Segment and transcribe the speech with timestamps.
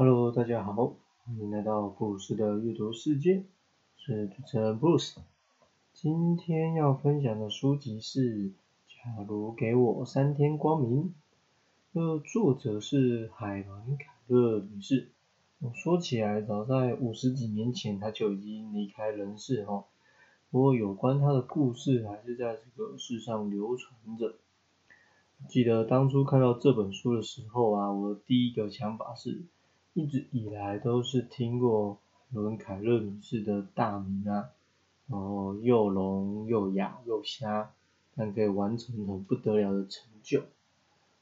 [0.00, 3.42] Hello，大家好，欢迎来到布鲁斯的阅读世界，
[3.96, 5.20] 是主持人布鲁斯。
[5.92, 8.50] 今天要分享的书籍是
[8.86, 11.12] 《假如给我三天光明》，
[12.00, 15.08] 呃，作者是海伦凯勒女士。
[15.74, 19.84] 说起来，早在五十几年前，她就已经离开人世哈。
[20.52, 24.36] 不过，有关她的故事还是在这个世上流传着。
[25.48, 29.42] 记得当初看到这本书的时候啊，我的第一个想法是，
[29.98, 31.98] 一直以来都是听过
[32.30, 34.50] 伦凯勒女士的大名啊，
[35.08, 37.72] 然后又聋又哑又瞎，
[38.14, 40.44] 但可以完成很不得了的成就，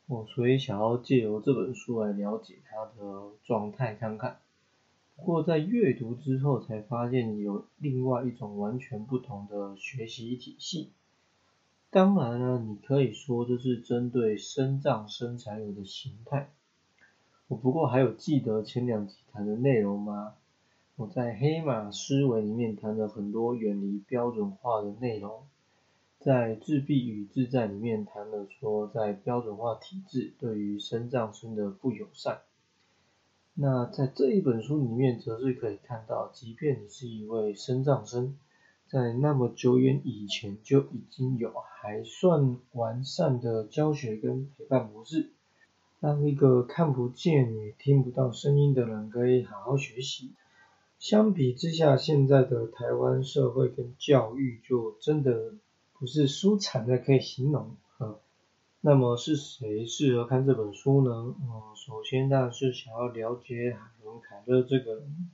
[0.06, 4.40] 我所以想要借由这本书来了解她的状态看看。
[5.16, 10.92] 不过在阅读之后才发现有另外一种完全不同的学习体系。
[11.88, 16.50] 当然了，你可以说这是针对身障生才有的形态。
[17.48, 20.34] 我不过还有记得前两集谈的内容吗？
[20.96, 25.42] 我在黑马思维里面谈了很多远离标准化的内容，
[26.18, 32.40] 在自闭与自在里面谈了说在标准化体制对于身障生的不友善。
[33.54, 38.36] 那在这一本书里面，则是可以看到，即便你是一位身障生。
[38.88, 45.30] 在那么久远以前就已经有还算完善的教学跟陪伴模式，
[46.06, 50.30] 让一个看不见也听不到声音的人可以好好学习。
[51.00, 55.54] 相比之下，现在的台湾社会跟教育就真的
[55.98, 57.74] 不是舒坦的可以形容。
[57.98, 58.20] 呃，
[58.82, 61.34] 那么是谁适合看这本书呢？
[61.40, 65.28] 嗯，首先当然是想要了解海伦凯勒这个人。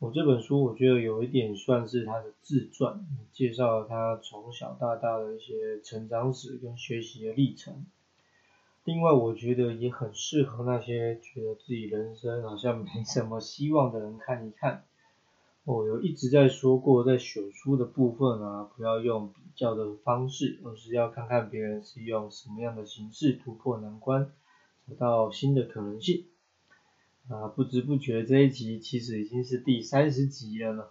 [0.00, 7.86] 我这本书我觉得有一点算是他的自传，介绍了他从小到大的一些成长史跟学习的历程。
[8.90, 14.82] 另外，我觉得也很适合那些觉得自己人生好像没什么希望的人看一看。
[15.62, 24.32] 我有一直在说过，在选书的部分啊，不要用比较的方式，而是要看看别人是用什么样的形式突破难关，
[24.88, 26.24] 找到新的可能性。
[27.28, 30.86] 啊，不知不觉这一集其实已经是第三十集了呢。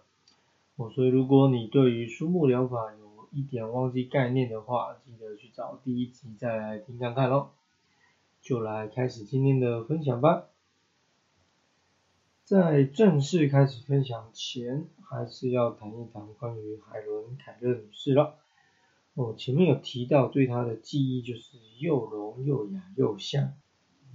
[0.77, 7.51] 我，所以如果你对于书目疗法有一点忘记概念的话，记得去找第一集再来听看看咯。
[8.41, 10.47] 就来开始今天的分享吧。
[12.43, 18.35] 在正式开始分享前，还是要谈一谈关于海伦凯勒女士了。
[19.13, 23.53] 哦，前面有提到对她的记忆就是又聋又哑又像。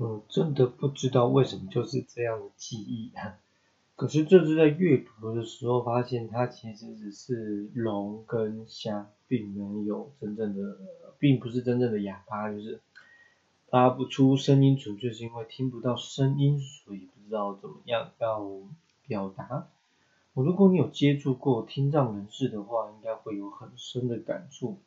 [0.01, 3.39] 嗯，真的不知道为什么就是这样的记忆啊。
[3.95, 10.81] 可是这次在阅读的时候发现，它其实只是聋跟瞎，并没有真正的，
[11.21, 12.81] 并不是真正的哑巴，就是
[13.75, 18.49] 发不出声音，纯粹是因为听不到声音，所以不知道怎么样要
[19.09, 19.67] 表达。
[20.33, 24.79] 我如果你有接触过听障人士的话，应该会有很深的感触。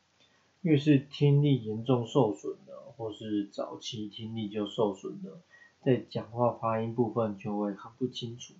[0.61, 5.41] 越是听力严重受损的，或是早期听力就受损的，
[5.83, 8.53] 在讲话发音部分就会很不清楚。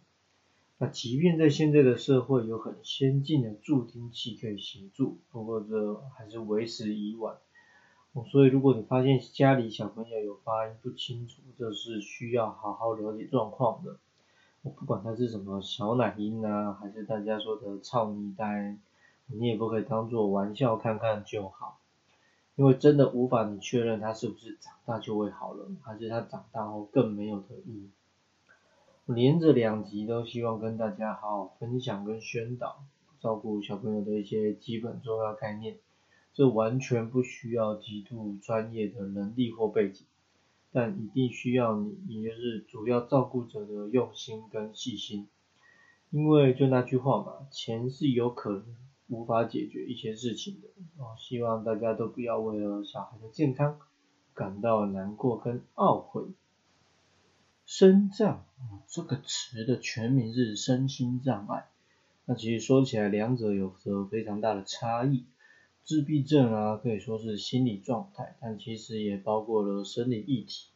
[0.77, 7.37] 那即便在现在的社会有很先进的助听器可以协助，不过这还是为时已晚。
[8.25, 13.97] 所以如果你发现家里小朋友有发音不清楚，这是需要好好了解状况的。
[14.63, 18.77] 我不管他是什么小奶音啊，还是大家说的操你呆，
[19.27, 21.79] 你也不可以当做玩笑看看就好。
[22.55, 27.89] 因为真的无法你确认他是不是长大就会好了，还是他长大后更没有的意义。
[29.05, 32.83] 连着两集都希望跟大家好好分享跟宣导，
[33.21, 35.77] 照顾小朋友的一些基本重要概念。
[36.37, 40.05] 这完全不需要极度专业的能力或背景，
[40.71, 45.27] 但一定需要你，也就是主要照顾者的用心跟细心。
[46.11, 48.75] 因为就那句话嘛，钱是有可能。
[49.09, 50.67] 无法解决一些事情的
[51.01, 53.79] 哦，希望大家都不要为了小孩的健康
[54.33, 56.25] 感到难过跟懊悔。
[57.65, 58.43] 身障
[58.85, 61.69] 这个词的全名是身心障碍，
[62.25, 65.23] 那其实说起来两者有着非常大的差异。
[65.87, 70.67] 自闭症啊可以说是心理状态，但其实也包括了生理议题。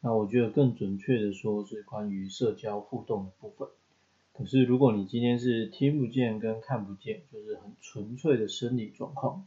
[0.00, 3.68] 那我觉得更准确的说是关于社交互动的部分。
[4.32, 9.44] 可是，如果你今天是听不见跟看不见，就是很纯粹的生理状况。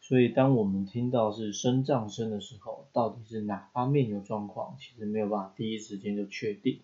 [0.00, 6.80] 所以，当我们听到是声障声的时候，到底是哪方面有状况，其实没有办法第一时间就确定。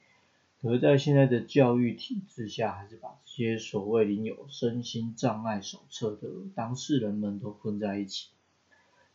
[0.63, 8.29] 可是，在现在的教育体制下，还是把这些所谓领有身心障碍手册的当事人们都混在一起。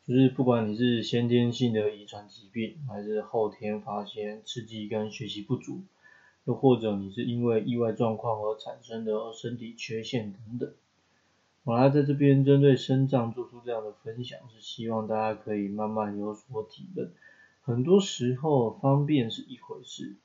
[0.05, 5.83] 就是不管你是先天性的遗传疾病，还是后天发现刺激跟学习不足。
[6.43, 10.73] 又或者你是因为意外状况而产生的身体缺陷等等。
[11.63, 17.11] 我来在这边针对身障做出这样的分享，是希望大家可以慢慢有所体认。
[17.61, 20.15] 很多时候方便是一回事，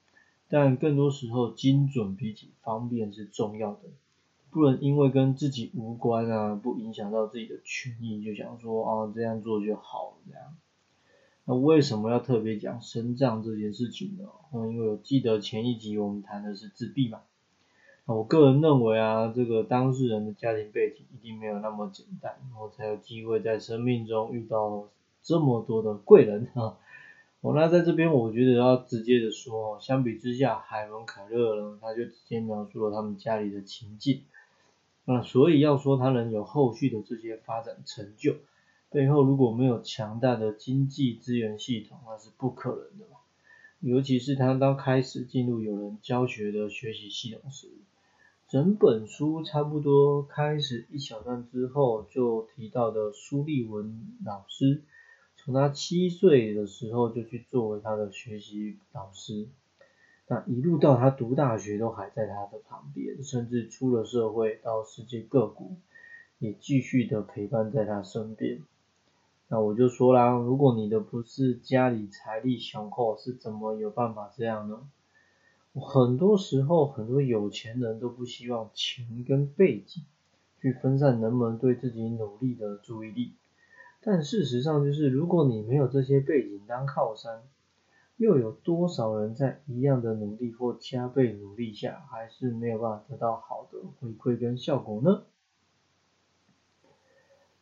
[0.52, 3.88] 但更多时候精准比起方便是重要的。
[4.50, 10.54] 不能因为跟自己无关啊，不影响到自己的权益，就想说啊这样做就好了这样。
[11.46, 14.28] 那为什么要特别讲身障这件事情呢？
[14.52, 17.22] 嗯，因为我记得前一集我们谈的是自闭嘛。
[18.04, 24.88] 我个人认为啊，这个当事人的家庭背景一定没有那么简单，然后才有机会在生命中遇到
[25.22, 26.76] 这么多的贵人啊。
[27.42, 34.22] 我那在这边，我觉得要直接的说，相比之下，海伦凯勒呢，他就直接描述了他们家里的情境。
[35.04, 38.36] 那所以要说他能有后续的这些发展成就，
[38.90, 43.06] 背后如果没有强大的经济资源系统，那是不可能的。
[43.80, 47.66] 尤其是他当开始进入有人教学的学习系统时，
[48.48, 54.82] 整本书差不多开始一小段之后，就提到的苏立文老师，
[55.44, 59.48] 从他七岁的时候就去作为他的学习老师。
[60.28, 65.72] 那一路到他读大学都还在他的旁边，甚至出了社会到世界各国，
[66.38, 68.60] 也继续的陪伴在他身边。
[69.48, 74.88] 那我就说啦，如果你的不是家里财力雄厚，是怎么有办法这样呢？
[75.74, 80.04] 很多时候，很多有钱人都不希望钱跟背景
[80.60, 83.32] 去分散人们对自己努力的注意力。
[84.04, 87.42] 但事实上就是，如果你没有这些背景当靠山，
[88.16, 95.22] 又有多少人在一样的努力或加倍努力下，还是没有办法得到好的回馈跟效果呢？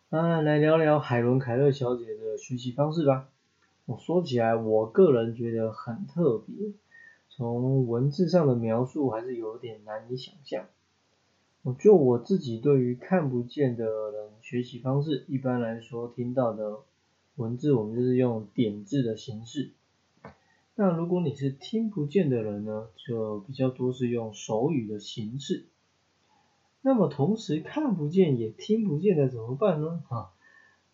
[0.08, 3.28] 啊，来聊聊海伦凯勒小姐的学习方式吧。
[3.84, 6.72] 我说起来，我个人觉得很特别，
[7.28, 10.64] 从文字上的描述还是有点难以想象。
[11.62, 16.80] 我就我自己对于看不见的人学习方式，一般来说听到的
[17.36, 19.72] 文字，我们就是用点字的形式。
[20.74, 25.66] 那如果你是听不见的人呢，就比较多是用手语的形式。
[26.80, 30.02] 那么同时看不见也听不见的怎么办呢？
[30.08, 30.32] 啊，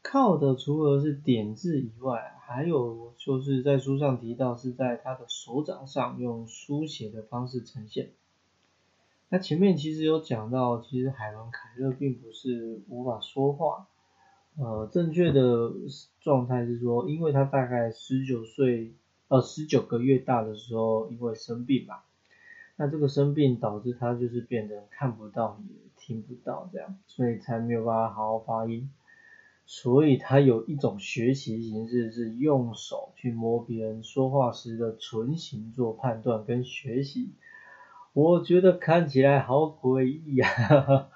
[0.02, 8.10] 靠的除了是点字以外，还有就是在书上提到是在他的手掌上用书写的方式呈现。
[9.28, 13.88] 那前面其实有讲到，其实海伦凯勒并不是无法说话，
[14.56, 15.72] 呃，正确的
[16.20, 18.94] 状态是说，因为他大概十九岁。
[19.28, 22.04] 呃，十九个月大的时候，因为生病吧，
[22.76, 28.88] 那这个生病导致他就是变得看不到也听不到这样，所以才没有办法好好发音。
[29.64, 37.30] 所以他有一种学习形式是用手去摸别人说话时的唇形做判断跟学习。
[38.16, 41.10] 我觉得看起来好诡异啊，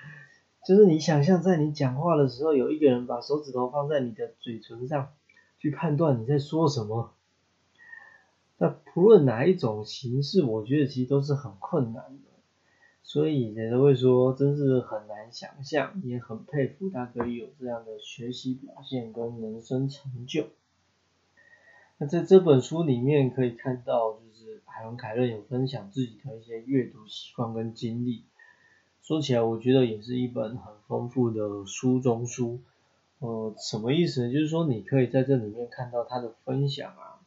[0.64, 5.10] 就是你想象在你讲话的时候，有一个人把手指头放在你的嘴唇上，
[5.58, 7.12] 去判断你在说什么。
[8.56, 12.30] 那不论哪一种形式，我觉得其实都是很困难的，
[13.02, 20.46] 所以人都会说，真是很难想象，也很佩服他可以有这样的学习表现跟人生成就。
[21.98, 24.20] 那在这本书里面可以看到，
[24.64, 28.24] 海伦凯勒有分享自己的一些阅读习惯跟经历，
[29.02, 32.60] 说起来我觉得也是一本很丰富的书中书。
[33.18, 34.32] 呃，什么意思呢？
[34.32, 37.20] 就是说你可以在这里面看到他的分享啊。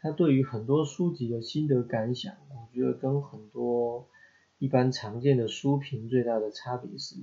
[0.00, 4.06] 他对于很多书籍的心得感想，我觉得跟很多
[4.58, 7.16] 一般常见的书评最大的差别是，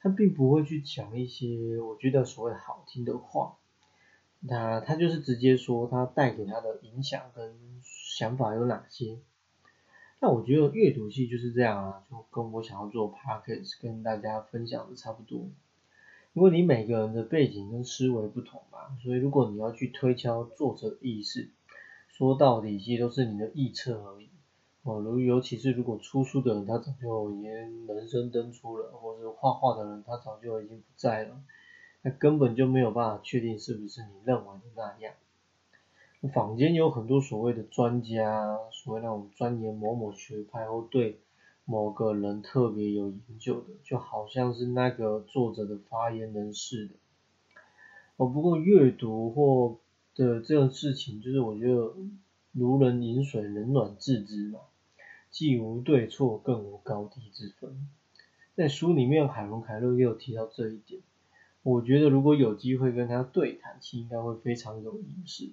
[0.00, 3.56] 他并不会去讲一些我觉得所谓好听的话，
[4.46, 9.18] 那他就是直接说他带给他的影响跟想法有哪些。
[10.20, 15.48] 那我觉得阅读系就是这样啊，就跟我想要做 podcast 跟大家分享的差不多，
[16.32, 21.50] 因为你每个人的背景跟思维不同嘛，所以如果你要去推敲作者意识。
[22.16, 24.28] 说到底，其实都是你的臆测而已。
[24.84, 31.40] 哦，如尤其是如果出书的人，他早就已经人生登出了，或者画画的人，他早就已经不在了，
[32.04, 35.14] 那根本就没有办法确定是不是你认为的那样。
[36.34, 41.18] 坊间有很多所谓的专家，所谓那种钻研某某学派或对
[41.64, 46.94] 某个人特别有研究的，就好像是那个作者的发言人似的。
[48.16, 49.78] 哦，不过阅读或
[50.14, 51.94] 的这种事情，就是我觉得
[52.52, 54.60] 如人饮水，冷暖自知嘛，
[55.30, 57.88] 既无对错，更无高低之分。
[58.54, 61.00] 在书里面，海伦凯勒也有提到这一点。
[61.64, 65.44] 我觉得如果有机会跟他对谈，其实应该会非常有意思。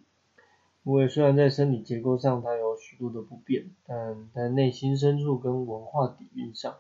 [0.84, 6.76] 因为虽然在生理结构上它有许多的不便，但在内心深处跟文化底蕴上，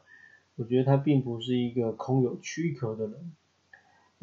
[0.58, 3.32] 我觉得他并不是一个空有躯壳的人。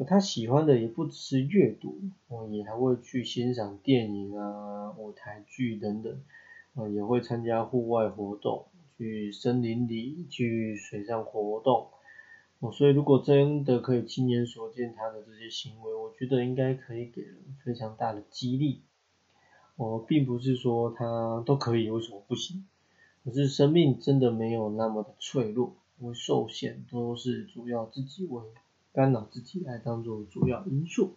[0.07, 6.21] 他喜欢的也不只是阅读，哦，也还会去欣赏电影啊、舞台剧等等，
[6.75, 11.87] 啊，也会参加户外活动，去森林里、去水上活动。
[12.59, 18.81] 哦，所以如果真的可以亲眼所见他的这些行为，我觉得应该可以给人非常大的激励。
[19.77, 22.65] 我并不是说他都可以，为什么不行？
[23.23, 28.43] 可是生命真的没有那么的脆弱，为受限，都是主要自己为。
[28.91, 31.13] 干扰自己来当做主要因素。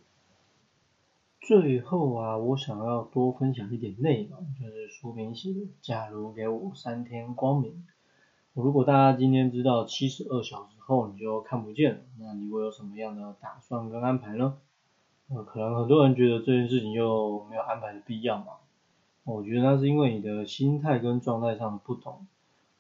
[1.41, 7.85] 最后啊，我想要多分享一点内容，就是书名写的“假如给我三天光明”。
[8.55, 14.59] 如果大家今天知道七十二小时后你就看不见了，那你会有什么样的打算跟安排呢？
[15.31, 18.59] 呃，可能很多人觉得这件事情就没有安排的必要嘛。
[19.25, 22.27] 我觉得那是因为你的心态跟状态上的不同。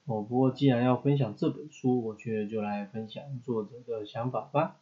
[0.04, 4.76] 哦，不过既然要分享这本书，我觉得就来分享作者的想法吧。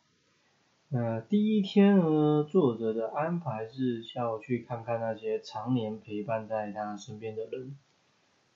[0.88, 7.76] 那第一天呢，作者的安排是下午去看看那些常年陪伴在他身边的人。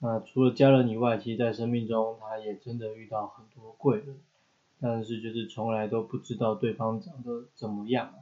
[0.05, 4.21] 那除了家人以外，其实在生命中他也真的遇到很多贵人，
[4.79, 8.13] 但是就是从来都不知道对方长得怎么样。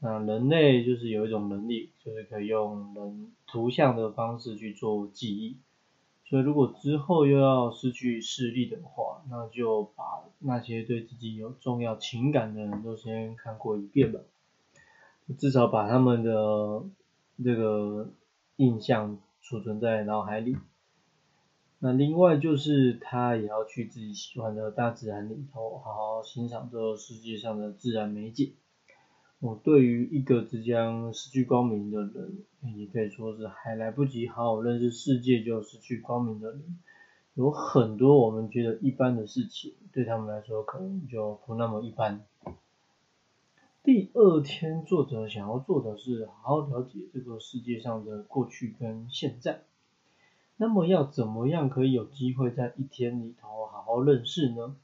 [0.00, 5.56] 那人类就是有一种能力，就是可以用人图像的方式去做记忆。
[6.24, 14.18] 所以如果之后又要失去视力的话，那就把那些对自己有重要情感的人都先看过一遍吧，
[15.38, 16.82] 至少把他们的
[17.44, 18.08] 这个
[18.56, 20.56] 印象储存在脑海里。
[21.86, 28.54] 那另外就是他也要去自己喜欢的大自然里头，好好欣赏这个世界上的自然美景。
[29.38, 32.42] 我对于一个即将失去光明的人，
[32.76, 36.76] 也可以说是还来不及好好认识世界就失去光明的人，
[37.34, 42.24] 有很多我们觉得一般的事情，对他们来说可能就不那么一般。
[43.84, 49.62] 第二天，作者想要做的是好好了解这个世界上的过去跟现在。
[50.56, 54.76] 那么要怎么样可以有机会在一天里头好好认识呢？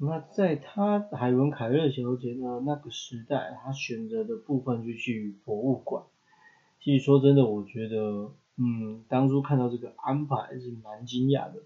[0.00, 6.04] 那在他海伦凯勒小姐的那个时代，她选择的部分就去博物馆。
[6.80, 11.60] 其实说真的，我觉得，嗯，当初看到这个安排是蛮惊讶的。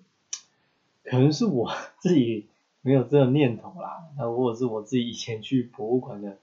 [1.04, 2.48] 可能是我 自己
[2.80, 6.38] 没有这个念头啦，那或者是我自己以前去博物馆的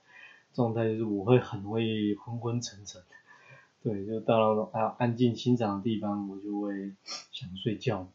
[0.54, 3.02] 状态，就是我会很会昏昏沉沉。
[3.82, 6.92] 对，就到那种还要安静欣赏的地方，我就会
[7.32, 8.08] 想睡觉。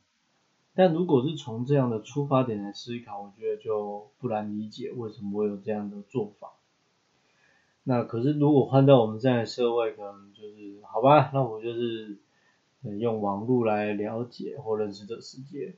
[0.76, 6.52] 但如果是从这样的出发点来思考，我觉得就不难理解为什么会有这样的做法。
[7.84, 12.20] 那可是如果换到我们现在社会，可能就是好吧，那我就是
[13.00, 15.76] 用网络来了解或认识这世界。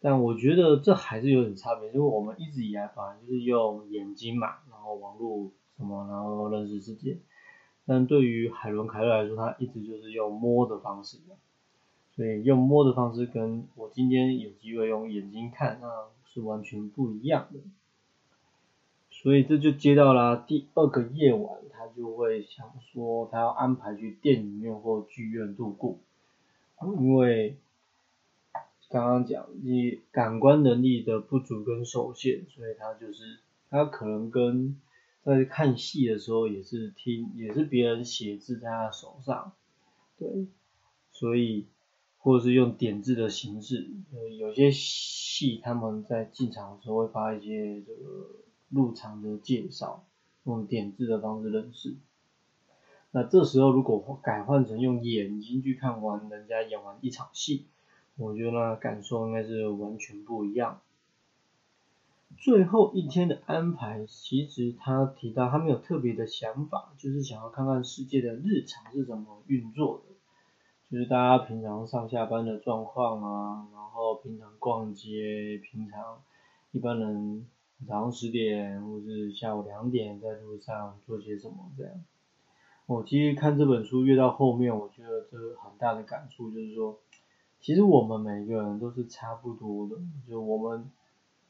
[0.00, 7.18] 但我觉得这还是有点差别，因为我们一直以来反正就是用眼睛嘛，然后网络什么，然后认识世界。
[7.86, 11.18] 但对于海伦凯勒来说，他一直就是用摸的方式。
[12.16, 15.88] 所以用摸的方式跟我今天有机会用眼睛看，那
[16.32, 17.58] 是完全不一样的。
[19.10, 25.98] 所以这就接到了第二个夜晚，他就会想说他要安排去电影院或剧院度过，
[26.82, 27.56] 因为
[28.88, 33.38] 刚刚讲你感官能力的不足跟受限，所以他就是
[33.70, 34.76] 他可能跟
[35.24, 39.52] 在看戏的时候也是听也是别人写字在他手上，
[40.18, 40.46] 对，
[41.10, 41.66] 所以。
[42.16, 48.30] 或者是用点字的形式，呃，有些戏他们在进场的时候会发一些这个
[48.70, 50.06] 入场的介绍，
[50.44, 51.96] 用点字的方式认识。
[53.10, 57.66] 那这时候如果改换成用眼睛去看完人家演完一场戏，
[58.16, 60.80] 我觉得那感受应该是完全不一样。
[62.44, 70.14] 最后一天的安排，其实他提到他没有特别的想法，就是想要看看世界的日常是怎么运作的。
[70.90, 76.20] 就是大家平常上下班的状况啊，然后平常逛街，平常
[76.72, 77.46] 一般人
[77.88, 81.94] 早上十点或是下午两点在路上做些什么这样。
[82.84, 86.98] 我其实看这本书越到后面，我觉得这很大的感触就是说，
[87.62, 89.96] 其实我们每个人都是差不多的，
[90.28, 90.90] 就我们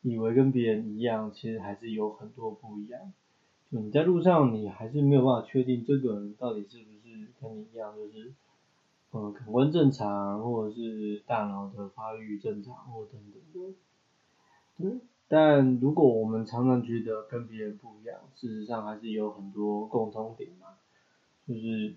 [0.05, 3.13] 以为跟别人一样，其实还是有很多不一样。
[3.73, 8.33] 就你在路上，你还是没有办法确定这个人到底是不是跟你一样，就是。
[9.11, 13.75] 呃，感官正常，或者是大脑的发育正常，或等等的。
[14.77, 20.67] 对，但如果我们常常觉得跟别人不一样，事实上还是有很多共通点嘛。
[21.47, 21.95] 就是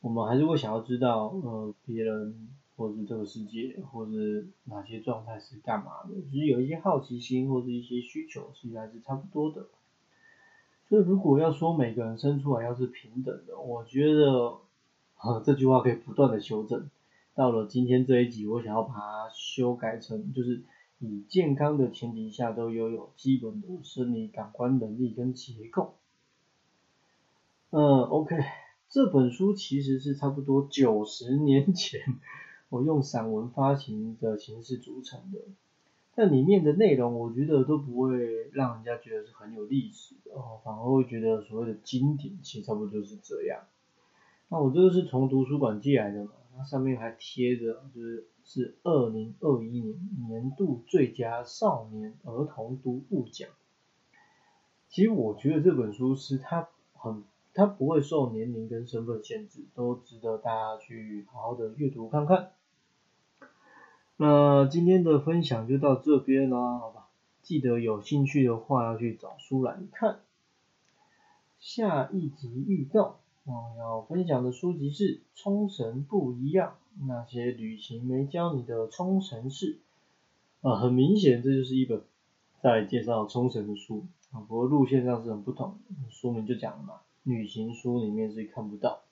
[0.00, 9.66] 我们还是会想要知道，呃，别人或是这个世界，或是哪些状态是干嘛的，就是有一些好奇心或者一些需求，其实还是差不多的。
[10.88, 14.58] 所以如果要说每个人生出来要是平等的，我觉得，
[15.44, 16.88] 这句话可以不断的修正。
[17.34, 20.62] 到了今天这一集，我想要把它修改成，就是
[21.00, 25.94] 以健康的前提下都拥有基本的生理感官能力跟结构。
[27.70, 28.36] 嗯，OK，
[28.88, 32.00] 这本书其实是差不多九十年前
[32.68, 35.38] 我用散文发行的形式组成的，
[36.14, 43.62] 但里面的内容我觉得都不会让人家觉得是很有历史哦，反而会觉得所谓的经典，其实差不多就是这样。
[44.48, 49.96] 那我这个是从图书馆借来的嘛，它上面还贴着就是是二零二一年
[50.28, 53.48] 年度最佳少年儿童读物奖。
[54.88, 57.22] 其实我觉得这本书是它很。
[57.56, 62.50] 它不会受年龄跟身份限制，都值得大家去好好的阅读看看。
[64.18, 67.08] 那今天的分享就到这边啦，好吧？
[67.40, 70.20] 记得有兴趣的话要去找书来看。
[71.58, 79.78] 下一集预告，我要分享的书籍是《冲绳不一样：那些旅行没教你的冲绳事》。
[80.68, 82.02] 啊，很明显这就是一本
[82.60, 85.78] 在介绍冲绳的书啊，不过路线上是很不同，
[86.10, 87.00] 书名就讲了嘛。
[87.26, 89.02] 旅行书里面是看不到，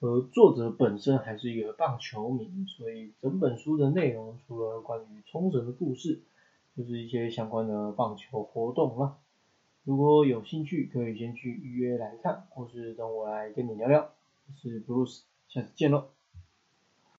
[0.00, 6.22] 而作者本身还是一个棒球迷，所以整本书的内容除了关于冲绳的故事，
[6.76, 9.18] 就是一些相关的棒球活动了。
[9.84, 14.10] 如果有兴趣，可以先去预约来看，或是等我来跟你聊聊。
[14.48, 16.08] 我是 Bruce，下次见喽。